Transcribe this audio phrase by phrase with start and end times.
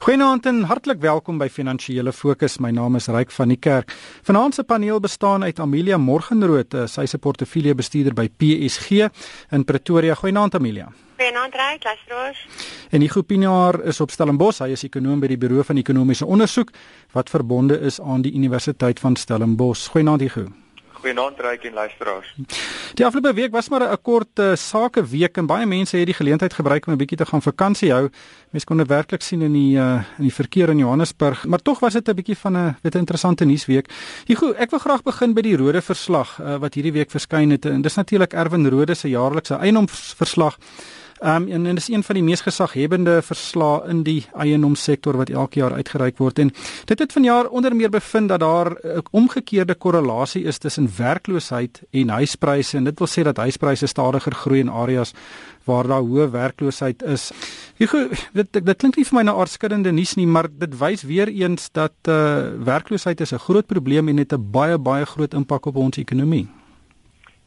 [0.00, 2.54] Goeienaand en hartlik welkom by Finansiële Fokus.
[2.64, 3.90] My naam is Ryk van die Kerk.
[4.24, 9.10] Vanaand se paneel bestaan uit Amelia Morgenrood, sy se portefeuljebestuurder by PSG
[9.52, 10.16] in Pretoria.
[10.16, 10.88] Goeienaand Amelia.
[11.20, 12.40] Goeienaand Ryk, luisteraars.
[12.88, 14.62] En die groepinaar is op Stellenbosch.
[14.64, 16.72] Hy is ekonom by die Buro van Ekonomiese Onderzoek
[17.12, 19.92] wat verbonde is aan die Universiteit van Stellenbosch.
[19.92, 20.48] Goeienaand Hugo.
[21.00, 22.34] Goeienaand Ryk en luisteraars.
[22.94, 26.52] Die afgelope week was maar 'n kort uh, sakeweek en baie mense het die geleentheid
[26.52, 28.10] gebruik om 'n bietjie te gaan vakansie hou.
[28.50, 31.78] Mense kon dit werklik sien in die uh, in die verkeer in Johannesburg, maar tog
[31.80, 33.88] was dit 'n bietjie van 'n weet 'n interessante nuusweek.
[34.26, 37.64] Hugo, ek wil graag begin by die rode verslag uh, wat hierdie week verskyn het
[37.64, 40.58] en dis natuurlik Erwin Rode se jaarlikse eienoomsverslag.
[41.22, 45.58] Um, en, en dis een van die mees gesaghebende verslae in die eiendomssektor wat elke
[45.60, 46.48] jaar uitgereik word en
[46.88, 52.08] dit het vanjaar onder meer bevind dat daar 'n omgekeerde korrelasie is tussen werkloosheid en
[52.08, 55.12] huispryse en dit wil sê dat huispryse stadiger groei in areas
[55.64, 57.32] waar daar hoë werkloosheid is.
[57.76, 61.28] Hugo, dit dit klink nie vir my na aardskuddende nuus nie, maar dit wys weer
[61.28, 65.66] eens dat uh, werkloosheid is 'n groot probleem en het 'n baie baie groot impak
[65.66, 66.48] op ons ekonomie.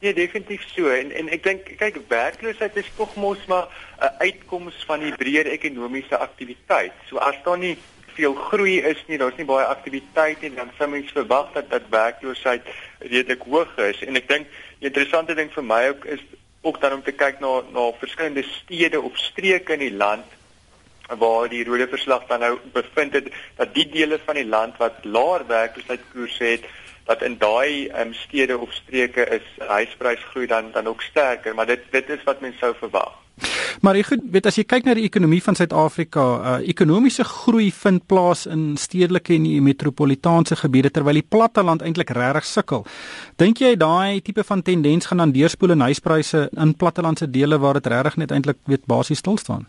[0.03, 0.89] Ja, definitief so.
[0.91, 3.69] En en ek dink kyk werkloosheid is tog mos maar
[4.03, 6.91] 'n uitkoms van die breër ekonomiese aktiwiteit.
[7.07, 7.77] So as daar nie
[8.17, 11.87] veel groei is nie, daar's nie baie aktiwiteit nie, dan sou mens verwag dat dat
[11.89, 12.67] werkloosheid
[12.99, 14.03] redelik hoog is.
[14.03, 16.27] En ek dink die interessante ding vir my ook is
[16.61, 20.25] ook dan om te kyk na na verskillende stede of streke in die land
[21.07, 25.03] waar die rode verslag dan nou bevind het dat die dele van die land wat
[25.03, 26.67] laer werkloosheidkoerse het
[27.05, 31.83] dat in daai um, stede of streke is huisprysgroei dan dan ook sterker, maar dit
[31.91, 33.11] dit is wat mense sou verwag.
[33.81, 38.05] Maar ek weet as jy kyk na die ekonomie van Suid-Afrika, uh, ekonomiese groei vind
[38.07, 42.85] plaas in stedelike en metropolitaanse gebiede terwyl die platteland eintlik regtig sukkel.
[43.41, 47.81] Dink jy daai tipe van tendens gaan dan deurspoel in huispryse in plattelandse dele waar
[47.81, 49.65] dit regtig net eintlik weet basies stil staan?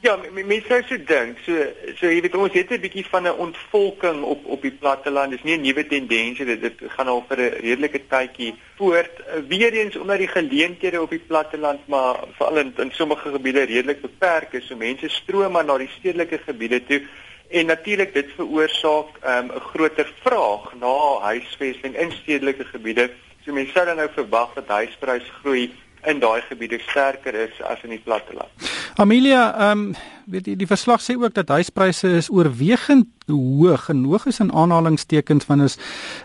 [0.00, 1.40] Ja, mense sou so dink.
[1.44, 1.52] So
[1.98, 5.30] so jy weet ons het 'n bietjie van 'n ontvolking op op die platteland.
[5.30, 9.20] Dis nie 'n nuwe tendensie dit dit gaan al vir 'n redelike tydjie voort.
[9.48, 14.52] Weereens omdat die geleenthede op die platteland maar veral in, in sommige gebiede redelik beperk
[14.52, 14.66] is.
[14.66, 17.02] So mense stroom maar na die stedelike gebiede toe
[17.50, 23.10] en natuurlik dit veroorsaak ehm, 'n um, groter vraag na huisvesting in stedelike gebiede.
[23.44, 25.70] So mense sou dan nou verwag dat huispryse groei
[26.06, 28.70] in daai gebiede sterker is as in die platteland.
[28.96, 29.94] Amelia, ehm um,
[30.30, 34.52] weet jy die verslag sê ook dat huispryse is oorwegend hoog en hoog is in
[34.52, 35.76] aanhalingstekens van is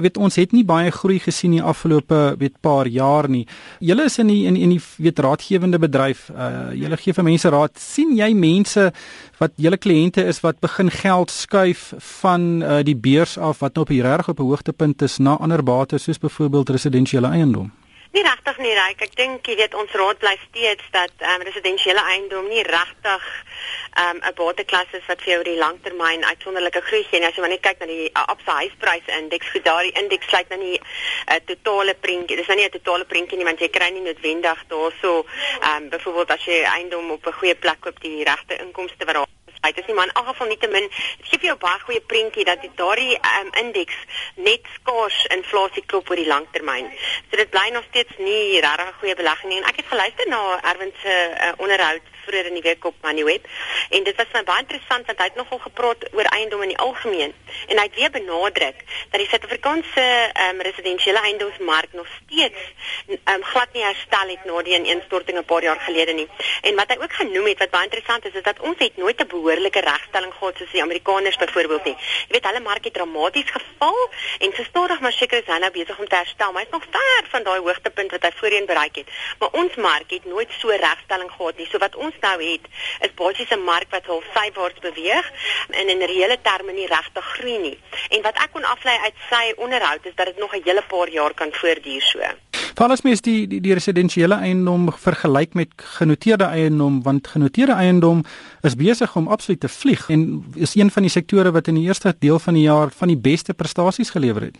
[0.01, 3.45] weet ons het nie baie groei gesien die afgelope weet paar jaar nie.
[3.79, 6.27] Julle is in die in, in die weet raadgewende bedryf.
[6.29, 7.77] Uh julle gee vir mense raad.
[7.79, 8.91] sien jy mense
[9.39, 13.85] wat julle kliënte is wat begin geld skuif van uh, die beurs af wat nou
[13.85, 17.71] op die reg op 'n hoogtepunt is na ander bates soos byvoorbeeld residensiële eiendom?
[18.15, 19.01] Nie regtig nie, Ryk.
[19.03, 23.25] Ek dink jy weet ons raad bly steeds dat ehm um, residensiële eiendom nie regtig
[23.99, 27.27] ehm um, 'n bateklas is wat vir jou die langtermyn uitsonderlike groei gee nie.
[27.27, 30.49] As jy maar net kyk na die uh, Absa huispryse indeks, vir daardie indeks sluit
[30.49, 30.83] nou nie 'n
[31.35, 32.39] uh, totale prentjie.
[32.39, 35.25] Dis nou nie 'n totale prentjie nie, want jy kry nie noodwendig daarso
[35.59, 39.15] ehm um, byvoorbeeld as jy eiendom op 'n goeie plek koop die regte inkomste wat
[39.15, 39.34] daar
[39.73, 42.45] Dit is nie maar in elk geval nietemin, dit gee vir jou baie goeie prentjie
[42.45, 43.97] dat die daardie um, indeks
[44.35, 46.91] net skaars inflasie klop oor die langtermyn.
[47.29, 49.61] So dit bly nog steeds nie regtig 'n goeie belegging nie.
[49.61, 53.47] En ek het geluister na Erwin se uh, onderhoud vroeër in die week op Moneyweb
[53.89, 56.81] en dit was my baie interessant want hy het nogal gepraat oor eiendom in die
[56.87, 57.33] algemeen
[57.67, 60.05] en hy het weer benadruk dat die Suid-Afrikaanse
[60.49, 62.59] um, residensiële eiendomsmark nog steeds
[63.07, 66.27] um, glad nie herstel het na die ineenstorting 'n paar jaar gelede nie.
[66.61, 69.21] En wat hy ook genoem het wat baie interessant is is dat ons het nooit
[69.21, 71.97] 'n behoorlike regstelling gehad soos die Amerikaners byvoorbeeld nie.
[72.27, 73.97] Jy weet hulle mark het dramaties geval
[74.39, 77.25] en verstadig maar seker is hy nou besig om te herstel, maar hy's nog ver
[77.29, 79.07] van daai hoogtepunt wat hy voorheen bereik het.
[79.39, 81.67] Maar ons mark het nooit so regstelling gehad nie.
[81.71, 82.65] So wat ons nou het,
[83.05, 85.31] is basies 'n mark wat half sywaarts beweeg
[85.69, 87.77] en in reële terme nie regtig groei nie.
[88.09, 91.09] En wat ek kon aflei uit sy onderhoud is dat dit nog 'n hele paar
[91.09, 92.19] jaar kan voortduur so.
[92.75, 98.23] Veral as mens die die, die residensiële eiendom vergelyk met genoteerde eiendom want genoteerde eiendom
[98.61, 101.87] is besig om absoluut te vlieg en is een van die sektore wat in die
[101.87, 104.57] eerste deel van die jaar van die beste prestasies gelewer het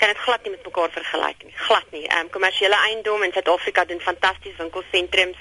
[0.00, 1.54] kan dit glad nie met mekaar vergelyk nie.
[1.66, 2.06] Glad nie.
[2.06, 5.40] Ehm um, kommersiële eiendom in Suid-Afrika doen fantasties winkelsentrums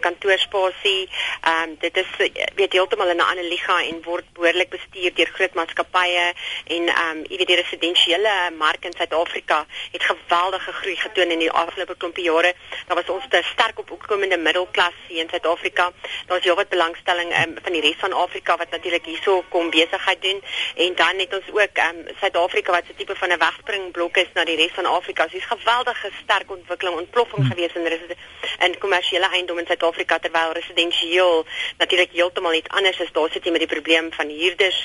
[0.00, 1.08] kantoorspasie.
[1.40, 2.10] Ehm um, dit is
[2.54, 6.34] weet heeltemal in 'n ander liga en word behoorlik bestuur deur groot maatskappye
[6.66, 11.38] en ehm um, jy weet die residensiële mark in Suid-Afrika het geweldige groei getoon in
[11.38, 12.54] die afgelope klompie jare.
[12.86, 15.92] Daar was ons te sterk op opkomende middelklas hier in Suid-Afrika.
[16.26, 20.22] Daar is heelwat belangstelling um, van die res van Afrika wat natuurlik hierso kom besigheid
[20.22, 20.42] doen
[20.76, 24.32] en dan het ons ook ehm um, Suid-Afrika wat so tipe van 'n wegspringblok is
[24.34, 25.22] na die res van Afrika.
[25.28, 27.50] So dis geweldige sterk ontwikkeling, ontploffing hmm.
[27.50, 28.16] gewees in
[28.58, 31.44] in kommersiële eiendom in Suid Suid-Afrika terwyl residensieel
[31.78, 33.12] natuurlik heeltemal iets anders is.
[33.12, 34.78] Daar sit jy met die probleem van huurders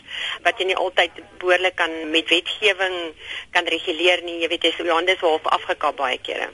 [0.45, 2.95] wat jy nie altyd behoorlik kan met wetgewing
[3.53, 4.39] kan reguleer nie.
[4.41, 6.49] Jy weet jy so Johannes half afgekap baie kere.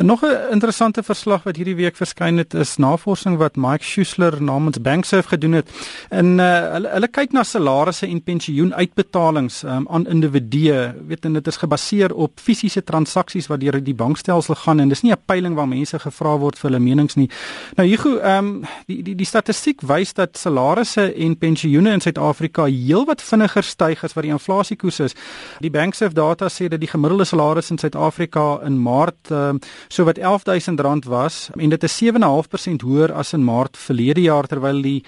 [0.00, 4.80] Nog 'n interessante verslag wat hierdie week verskyn het is navorsing wat Mike Schuessler namens
[4.80, 5.70] Bankserve gedoen het.
[6.08, 10.94] En uh, hulle hulle kyk na salarisse en pensioenuitbetalings um, aan individue.
[11.06, 15.02] Weet en dit is gebaseer op fisiese transaksies wat deur die bankstelsel gaan en dis
[15.02, 17.30] nie 'n peiling waar mense gevra word vir hulle menings nie.
[17.76, 22.64] Nou Hugo, ehm um, die die die statistiek wys dat salarisse en pensioene in Suid-Afrika
[22.64, 25.14] heelwat vinniger styg as wat die inflasiekoers is.
[25.60, 30.18] Die Bankserve data sê dat die gemiddelde salaris in Suid-Afrika in Maart um, so wat
[30.18, 35.02] R11000 was en dit is 7.5% hoër as in Maart verlede jaar terwyl die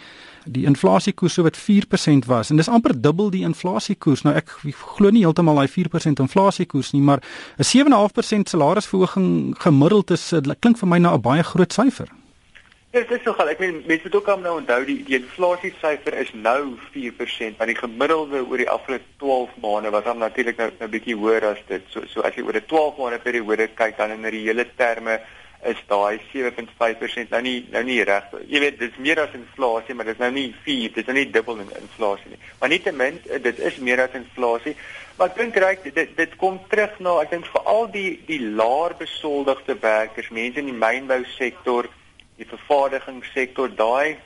[0.44, 4.22] die inflasiekoers so wat 4% was en dis amper dubbel die inflasiekoers.
[4.24, 4.54] Nou ek
[4.96, 7.20] glo nie heeltemal daai 4% inflasiekoers nie, maar
[7.58, 12.08] 'n 7.5% salarisverhoging gemiddeld is klink vir my na 'n baie groot syfer.
[12.92, 13.52] Ja, dit is nogal.
[13.52, 17.68] Ek meen mense moet ook aan nou onthou die die inflasiesyfer is nou 4%, maar
[17.70, 21.60] die gemiddelde oor die afgelope 12 maande was dan natuurlik nou 'n bietjie hoër as
[21.68, 21.84] dit.
[21.94, 25.20] So so as jy oor 'n 12 maande periode kyk dan in hele terme
[25.62, 28.24] is daai 7.5% nou nie nou nie reg.
[28.48, 31.16] Jy weet dis meer as inflasie, maar dit is nou nie 4, dit is nou
[31.16, 32.40] nie dubbel in inflasie nie.
[32.58, 34.74] Maar nietemin dit is meer as inflasie.
[35.16, 38.98] Maar ek dink reg dit dit kom terug na ek dink veral die die laer
[38.98, 41.86] besoldigde werkers, mense in die mynbou sektor
[42.40, 44.16] die vervaardigingssektor daai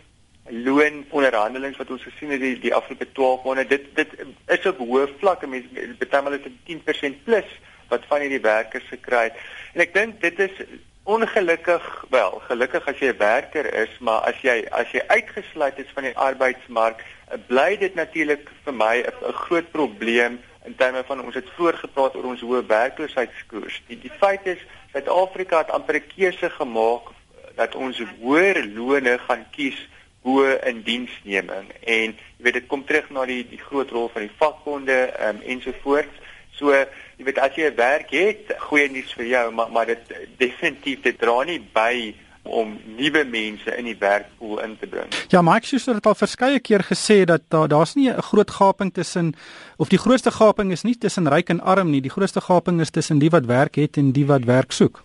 [0.49, 4.11] loononderhandelings wat ons gesien het die, die afgelope 12 maande dit dit
[4.57, 7.55] is op hoë vlakke mense betemal dit 10% plus
[7.89, 9.41] wat van hierdie werkers gekry het.
[9.75, 10.61] En ek dink dit is
[11.05, 15.93] ongelukkig wel gelukkig as jy 'n werker is maar as jy as jy uitgesluit is
[15.97, 17.05] van die arbeidsmark
[17.49, 22.17] bly dit natuurlik vir my 'n groot probleem in terme van ons het vroeër gepraat
[22.17, 23.83] oor ons hoë werkloosheidskoers.
[23.89, 24.61] Die die feit is
[24.93, 27.13] Suid-Afrika het amper 'n keuse gemaak
[27.57, 29.79] dat ons hoër lone gaan kies
[30.25, 34.25] bo in diensneming en jy weet dit kom terug na die die groot rol van
[34.25, 34.99] die vakbonde
[35.29, 36.23] um, ensovoorts.
[36.57, 40.15] So jy weet as jy 'n werk het, goeie nuus vir jou, maar maar dit
[40.39, 42.15] definitief dit dra nie by
[42.45, 45.09] om nuwe mense in die werkpool in te bring.
[45.33, 48.93] Ja, Mike Schuster het al verskeie keer gesê dat daar daar's nie 'n groot gaping
[48.93, 49.35] tussen
[49.77, 52.91] of die grootste gaping is nie tussen ryk en arm nie, die grootste gaping is
[52.91, 55.04] tussen die wat werk het en die wat werk soek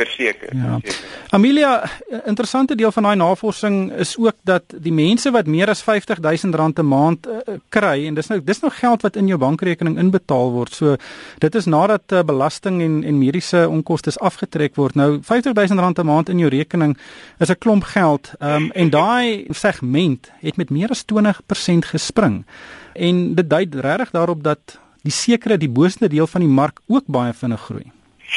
[0.00, 0.54] verseker.
[0.56, 0.78] Ja.
[1.36, 1.72] Amelia,
[2.24, 6.86] interessante deel van daai navorsing is ook dat die mense wat meer as R50000 'n
[6.86, 10.74] maand uh, kry en dis nou dis nou geld wat in jou bankrekening inbetaal word.
[10.74, 10.96] So
[11.38, 14.94] dit is nadat uh, belasting en en mediese onkoste afgetrek word.
[14.94, 16.96] Nou R50000 'n maand in jou rekening
[17.38, 18.32] is 'n klomp geld.
[18.38, 22.44] Ehm um, en daai segment het met meer as 20% gespring.
[22.92, 27.04] En dit dui regtig daarop dat die sekere die boonste deel van die mark ook
[27.06, 27.90] baie vinnig groei.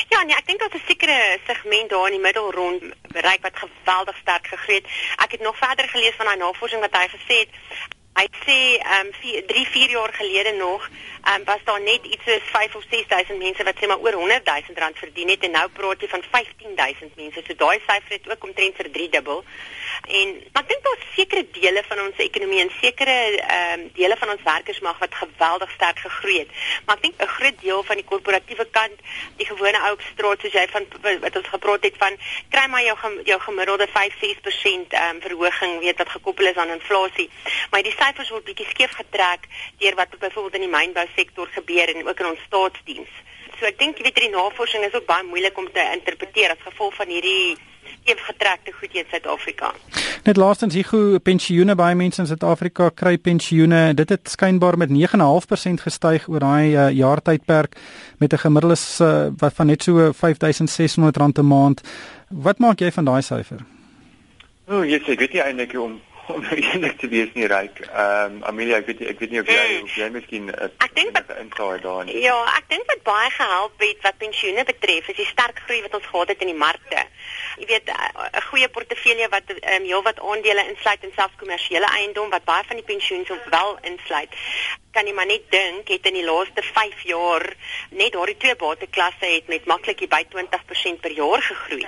[0.10, 3.62] Ja, nee, ek dink daar's 'n sekere segment daar in die middel rond bereik wat
[3.64, 4.88] geweldig sterk gegroei het.
[5.24, 7.50] Ek het nog verder gelees van daai navorsing wat hy gesê het.
[8.14, 10.90] Hy sê ehm um, 3 4 jaar gelede nog
[11.24, 14.14] ehm um, was daar net iets soos 5 of 6000 mense wat sê maar oor
[14.14, 17.42] 100 000 rand verdien het en nou praat jy van 15000 mense.
[17.48, 19.44] So daai syfer het ook omtrent vir 3 dubbel.
[20.20, 20.28] En
[20.60, 24.44] ek dink daar's sekere dele van ons ekonomie en sekere ehm um, dele van ons
[24.44, 26.52] werkersmag wat geweldig sterk gegroei het.
[26.86, 28.98] Maar ek dink 'n groot deel van die korporatiewe kant,
[29.42, 30.86] die gewone ou op straat soos jy van
[31.26, 32.18] wat ons gepraat het van
[32.50, 37.30] kry maar jou jou gemiddelde 5-6% ehm um, verhoging weet wat gekoppel is aan inflasie.
[37.72, 39.48] Maar die syfers word bietjie skeef getrek
[39.80, 43.14] deur wat byvoorbeeld in die mynbousektor gebeur en ook in ons staatsdiens.
[43.60, 46.66] So ek dink jy weet die navorsing is ook baie moeilik om te interpreteer as
[46.66, 47.56] gevolg van hierdie
[48.04, 49.72] skeefgetrekte goed in Suid-Afrika.
[50.24, 53.94] Net laastens hier hoe pensioene baie mense in Suid-Afrika kry pensioene.
[53.96, 57.78] Dit het skynbaar met 9.5% gestyg oor daai uh, jaartydperk
[58.20, 61.84] met 'n gemiddelde uh, wat van net so R5600 'n maand.
[62.30, 63.64] Wat maak jy van daai syfer?
[64.68, 67.80] O, oh, yes, ek weet nie eintlik om om eintlik te wees nie ryk.
[67.86, 69.88] Ehm um, Amelia, ek weet ek weet nie of jy mm.
[69.88, 72.20] of jy miskien 'n insaai daar nie.
[72.22, 75.98] Ja, ek dink wat baie gehelp het wat pensioene betref, is die sterk groei wat
[76.00, 77.04] ons gehad het in die markte.
[77.58, 82.30] Jy weet 'n goeie portefeulje wat ehm um, heelwat aandele insluit en selfs kommersiële eiendom
[82.30, 84.32] wat baie van die pensioens wel insluit.
[84.94, 87.46] Kan jy maar net dink het in die laaste 5 jaar
[87.90, 91.88] net daardie twee bateklasse het met maklik by 20% per jaar gegroei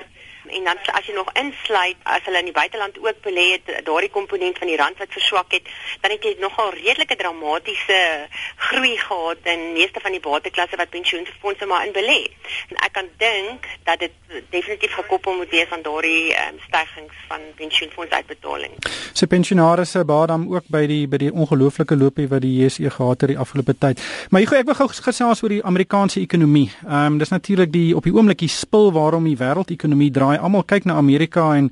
[0.49, 4.11] en dan as jy nog insluit as hulle in die buiteland ook belê het daardie
[4.13, 5.69] komponent van die rand wat verswak het
[6.01, 8.01] dan het jy nogal redelike dramatiese
[8.69, 12.19] groei gehad in meeste van die bateklasse wat pensioenfondse maar in belê
[12.69, 14.13] en ek kan dink dat dit
[14.49, 18.73] definitief gekoppel moet wees aan daardie um, stygings van pensioenfondsuitbetaling.
[19.13, 22.89] Se pensionaars se baat dan ook by die by die ongelooflike loopie wat die JSE
[22.95, 24.01] gehad het die afgelope tyd.
[24.29, 26.69] Maar ek ek wil gou gesels oor die Amerikaanse ekonomie.
[26.87, 30.37] Ehm um, dis natuurlik die op die oomblik die spil waarom die wêreldekonomie draai.
[30.37, 31.71] Almal kyk na Amerika en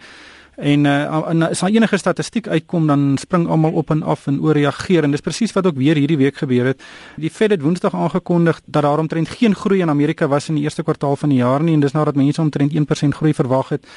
[0.55, 4.41] En uh, en as daar enige statistiek uitkom dan spring almal op en af en
[4.41, 6.83] ooreageer en dis presies wat ook weer hierdie week gebeur het.
[7.17, 10.63] Die Fed het Woensdag aangekondig dat daar omtrent geen groei in Amerika was in die
[10.63, 13.87] eerste kwartaal van die jaar nie en dis nadat mense omtrent 1% groei verwag het.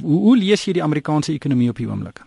[0.00, 2.24] Hoe, hoe lees jy die Amerikaanse ekonomie op die oomblik?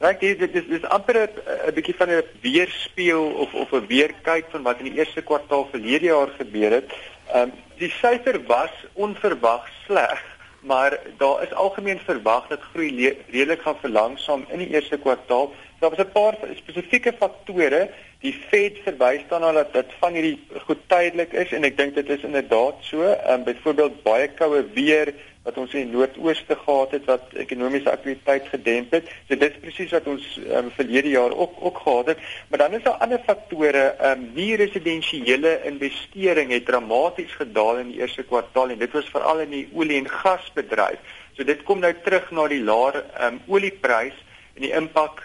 [0.00, 4.46] Reg dit dit is dis amper 'n bietjie van 'n weerspieël of of 'n weerkyk
[4.52, 6.88] van wat in die eerste kwartaal verlede jaar gebeur het.
[7.28, 10.22] Ehm um, die syfer was onverwags sleg
[10.60, 15.52] maar daar is algemeen verwag dat groei redelik gaan verlangsaam in die eerste kwartaal.
[15.78, 17.90] Daar was 'n paar spesifieke faktore.
[18.20, 22.08] Die Fed verwys daarna dat dit van hierdie goed tydelik is en ek dink dit
[22.08, 23.02] is inderdaad so.
[23.02, 27.90] Ehm um, byvoorbeeld baie koue weer wat ons in die noordooste gehad het wat ekonomiese
[27.90, 29.08] aktiwiteit gedemp het.
[29.28, 32.18] So dit is presies wat ons um, verlede jaar ook ook gehad het.
[32.48, 33.84] Maar dan is daar ander faktore.
[33.96, 39.08] Ehm um, nie residensiële investering het dramaties gedaal in die eerste kwartaal en dit was
[39.08, 41.00] veral in die olie en gasbedryf.
[41.32, 44.16] So dit kom nou terug na die laer ehm um, olieprys
[44.54, 45.24] en die impak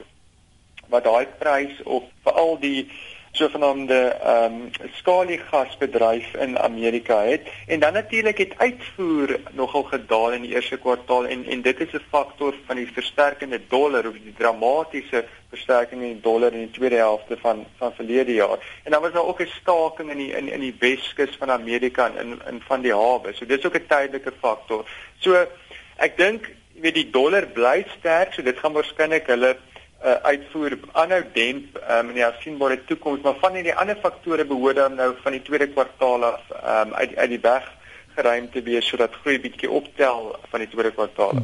[0.88, 2.88] wat daai prys op veral die
[3.36, 10.42] sogenaamde ehm um, skaliegasbedryf in Amerika het en dan natuurlik het uitvoer nogal gedaal in
[10.42, 14.34] die eerste kwartaal en en dit is 'n faktor van die versterkende dollar of die
[14.38, 18.58] dramatiese versterking in die dollar in die tweede helfte van van verlede jaar.
[18.84, 22.08] En dan was daar ook 'n staking in die in in die Weskus van Amerika
[22.08, 23.34] in in van die hawe.
[23.34, 24.86] So dis ook 'n tydelike faktor.
[25.20, 25.48] So
[25.96, 29.56] ek dink jy weet die dollar bly sterk, so dit gaan waarskynlik hulle
[30.06, 34.76] uh, uitvoer aanhou demp um, in die afsienbare toekoms, maar van hierdie ander faktore behoort
[34.76, 37.72] dan nou van die tweede kwartaal af um, uit uit die weg
[38.16, 41.42] geruim te wees sodat groei bietjie optel van die tweede kwartaal.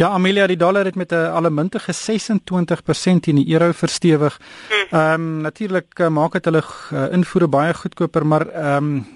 [0.00, 4.40] Ja, Amelia, die dollar het met 'n allemintige 26% in die euro verstewig.
[4.90, 9.06] Ehm um, natuurlik uh, maak dit hulle uh, invoere baie goedkoper, maar ehm um,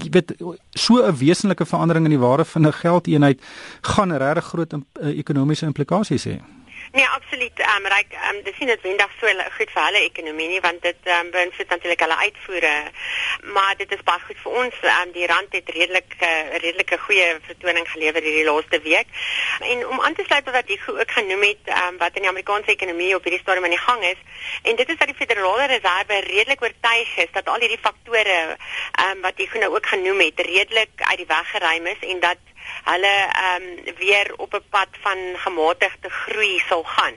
[0.00, 0.34] jy weet
[0.70, 3.42] so 'n wesenlike verandering in die waarde van 'n geldeenheid
[3.80, 6.40] gaan regtig groot uh, ekonomiese implikasies hê.
[6.92, 7.58] Nee, absoluut.
[7.58, 10.82] Ehm um, ryk ehm um, dis nie noodwendig so goed vir hulle ekonomie nie want
[10.84, 12.72] dit ehm um, beïnvloed natuurlik hulle uitvoere.
[13.54, 14.76] Maar dit is baie goed vir ons.
[14.82, 19.08] Ehm um, die rand het redelik 'n uh, redelike goeie vertoning gelewer hierdie laaste week.
[19.70, 22.28] En om aan te sluit by wat jy ook genoem het, ehm um, wat in
[22.28, 24.20] die Amerikaanse ekonomie op hierdie stadium aan die gang is,
[24.62, 29.10] en dit is dat die Federale Reserve redelik oortuig is dat al hierdie faktore ehm
[29.10, 32.51] um, wat jy nou ook genoem het, redelik uit die weg geruim is en dat
[32.84, 37.14] hulle ehm um, weer op 'n pad van gematigde groei sal gaan.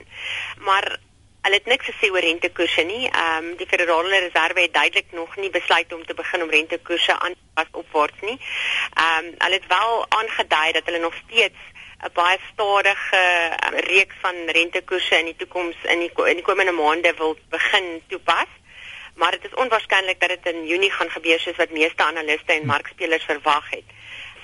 [0.57, 0.97] Maar
[1.41, 3.09] hulle het niks gesê oor rentekoerse nie.
[3.09, 7.19] Ehm um, die Federale Reserve het duidelik nog nie besluit om te begin om rentekoerse
[7.19, 8.39] aan pas opwaarts nie.
[8.93, 11.62] Ehm um, hulle het wel aangedui dat hulle nog steeds
[12.03, 13.24] 'n baie stadige
[13.67, 18.03] um, reeks van rentekoerse in die toekoms in die in die komende maande wil begin
[18.07, 18.51] toepas.
[19.15, 22.65] Maar dit is onwaarskynlik dat dit in Junie gaan gebeur soos wat meeste analiste en
[22.65, 23.83] markspelers verwag het.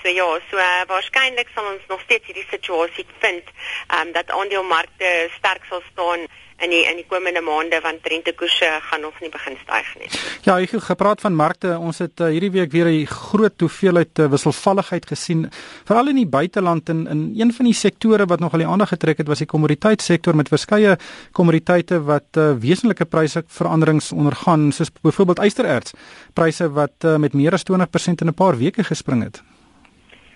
[0.02, 3.44] So ja, so uh, waarskynlik sal ons nog steeds hierdie situasie vind,
[3.88, 6.26] ehm um, dat aandelemarkte sterk sal staan
[6.62, 10.08] in die in die komende maande want rentekoerse gaan nog nie begin styg nie.
[10.46, 11.74] Ja, ek het gepraat van markte.
[11.78, 15.46] Ons het uh, hierdie week weer 'n groot hoeveelheid uh, wisselvalligheid gesien,
[15.84, 19.18] veral in die buiteland en in een van die sektore wat nogal die aandag getrek
[19.18, 20.98] het was die kommoditeitsektor met verskeie
[21.32, 25.92] kommoditeite wat uh, wesenlike pryseveranderings ondergaan, soos byvoorbeeld ystererts,
[26.34, 29.42] pryse wat uh, met meer as 20% in 'n paar weke gespring het.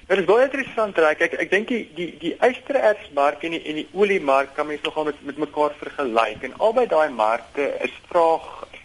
[0.07, 1.23] Dit is baie interessant raak.
[1.25, 5.09] Ek ek dink die die die ysterertsmark en die en die oliemark kan mens nogal
[5.09, 8.45] met met mekaar vergelyk en albei daai markte is vraag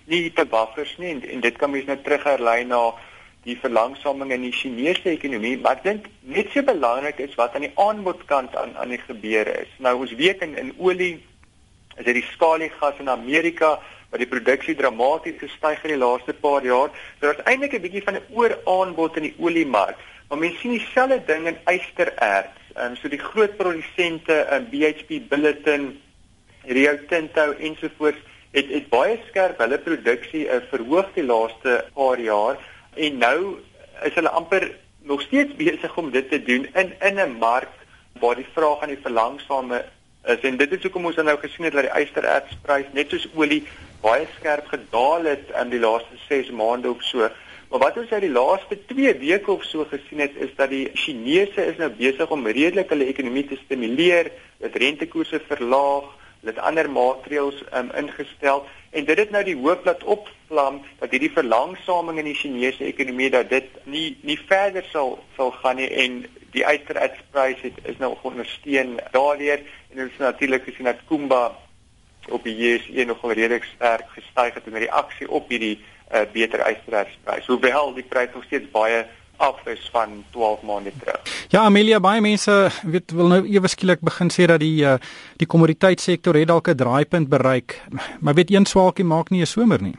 [0.09, 2.81] nie te buffers nie en, en dit kan mens net terugherlei na
[3.45, 7.67] die verlangsaming in die Chinese ekonomie, maar ek dink net so belangrik is wat aan
[7.67, 9.75] die aanbodkant aan aan die gebeure is.
[9.77, 11.19] Nou ons weet in in olie
[11.99, 13.75] is dit die skaliegas in Amerika
[14.09, 16.89] wat die produksie dramaties gestyg het in die laaste paar jaar.
[17.19, 20.01] So daar's eintlik 'n bietjie van 'n ooraanbod in die oliemark.
[20.31, 22.59] Maar mens sien dieselfde ding in ystererts.
[22.73, 25.89] Ehm um, so die groot produsente um, BHP Billiton,
[26.63, 28.21] Rio Tinto ensovoorts
[28.55, 32.63] het het baie skerp hulle produksie uh, verhoog die laaste paar jaar
[32.95, 33.41] en nou
[34.07, 34.69] is hulle amper
[35.11, 37.75] nog steeds besig om dit te doen in in 'n mark
[38.23, 39.83] waar die vraag aan die verlangsame
[40.23, 43.63] is en dit is hoekom ons nou gesien het dat die ysterertsprys net soos olie
[44.01, 47.29] baie skerp gedaal het in die laaste 6 maande of so.
[47.71, 50.89] Maar wat ons uit die laaste 2 weke of so gesien het is dat die
[50.93, 54.27] Chinese is nou besig om redelik hulle ekonomie te stimuleer,
[54.59, 56.09] dit rentekoerse verlaag,
[56.41, 58.65] hulle het ander maatreëls um, ingestel.
[58.91, 63.29] En dit het nou die hoop laat opvlam dat hierdie verlangsaming in die Chinese ekonomie
[63.31, 66.19] dat dit nie nie verder sal sal gaan nie en
[66.51, 69.63] die uitstrydsprys het is nou ondersteun daardeur.
[69.95, 71.45] En ons natuurlik gesien dat Kumba
[72.27, 75.77] op die JSE nogal redelik sterk gestyg het in reaksie op hierdie
[76.11, 77.47] 'n uh, beter ysterprys.
[77.47, 79.05] Hoewel die prys nog steeds baie
[79.37, 81.21] af is van 12 maande terug.
[81.49, 84.97] Ja, Amelia, baie mense weet wil nou ewe skielik begin sê dat die uh,
[85.41, 87.81] die kommoditeitsektor het dalk 'n draaipunt bereik.
[88.19, 89.95] Maar weet een swaalkie maak nie 'n somer nie.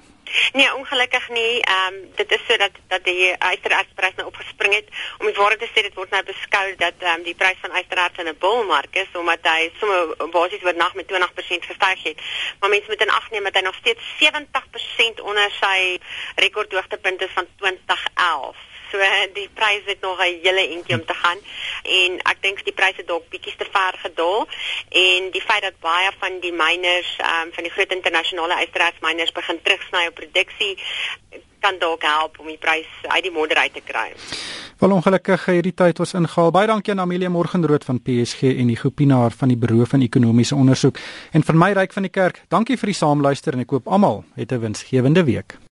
[0.53, 1.61] Nee, ongelukkig nie.
[1.61, 4.89] Ehm um, dit is so dat dat die ysterertsprys nou opgespring het.
[5.19, 7.77] Om die waarheid te sê, dit word nou beskou dat ehm um, die prys van
[7.77, 12.19] ystererts in 'n bullmark is omdat hy sommer basies oornag met 20% gestyg het.
[12.61, 15.99] Maar mense moet in ag neem dat hy nog steeds 70% onder sy
[16.37, 18.72] rekordhoogtepunt is van 2011.
[18.93, 19.01] So
[19.33, 21.39] die pryse het nog 'n hele entjie om te gaan
[21.83, 24.47] en ek dink die pryse dalk bietjie te ver gedaal
[24.89, 29.63] en die feit dat baie van die miners um, van die groot internasionale ysterertsminers begin
[29.63, 30.77] terugsny op produksie
[31.63, 34.11] kan dalk help om die prys uit die modder uit te kry.
[34.83, 36.51] Wel ongelukkig hierdie tyd ons ingehaal.
[36.51, 40.59] Baie dankie aan Amelia Morgenrood van PSG en die Gopinaar van die Buro van Ekonomiese
[40.59, 40.99] Onderzoek
[41.33, 42.43] en vir my ryk van die kerk.
[42.49, 45.63] Dankie vir die saamluister en ek hoop almal het 'n winsgewende week.